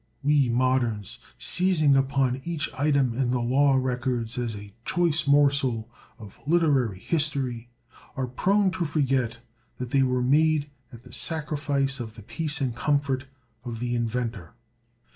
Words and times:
We 0.23 0.49
moderns, 0.49 1.19
seizing 1.37 1.95
upon 1.95 2.41
each 2.43 2.73
item 2.73 3.13
in 3.13 3.29
the 3.29 3.39
law 3.39 3.75
records 3.75 4.35
as 4.39 4.55
a 4.57 4.73
choice 4.83 5.27
morsel 5.27 5.91
of 6.17 6.39
literary 6.47 6.97
history, 6.97 7.69
are 8.17 8.25
prone 8.25 8.71
to 8.71 8.83
forget 8.85 9.37
that 9.77 9.91
they 9.91 10.01
were 10.01 10.23
made 10.23 10.71
at 10.91 11.03
the 11.03 11.13
sacrifice 11.13 11.99
of 11.99 12.15
the 12.15 12.23
peace 12.23 12.61
and 12.61 12.75
comfort 12.75 13.25
of 13.63 13.79
the 13.79 13.93
inventor. 13.95 14.55